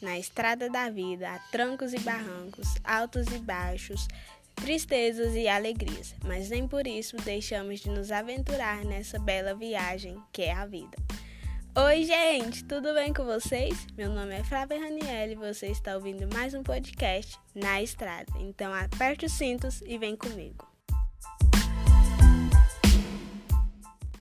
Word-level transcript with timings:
na 0.00 0.18
estrada 0.18 0.68
da 0.68 0.88
vida 0.88 1.30
há 1.30 1.38
trancos 1.50 1.92
e 1.92 1.98
barrancos, 2.00 2.74
altos 2.84 3.26
e 3.28 3.38
baixos, 3.38 4.08
tristezas 4.54 5.34
e 5.34 5.48
alegrias, 5.48 6.14
mas 6.24 6.50
nem 6.50 6.66
por 6.66 6.86
isso 6.86 7.16
deixamos 7.18 7.80
de 7.80 7.90
nos 7.90 8.10
aventurar 8.10 8.84
nessa 8.84 9.18
bela 9.18 9.54
viagem 9.54 10.16
que 10.32 10.42
é 10.42 10.52
a 10.52 10.66
vida. 10.66 10.96
Oi, 11.74 12.04
gente, 12.04 12.64
tudo 12.64 12.92
bem 12.94 13.12
com 13.12 13.24
vocês? 13.24 13.86
Meu 13.96 14.10
nome 14.10 14.34
é 14.34 14.42
Flávia 14.42 14.80
Raniel 14.80 15.30
e 15.30 15.34
você 15.36 15.68
está 15.68 15.94
ouvindo 15.94 16.32
mais 16.34 16.52
um 16.52 16.62
podcast 16.62 17.38
na 17.54 17.80
estrada. 17.80 18.32
Então 18.40 18.74
aperte 18.74 19.26
os 19.26 19.32
cintos 19.32 19.80
e 19.82 19.96
vem 19.96 20.16
comigo. 20.16 20.69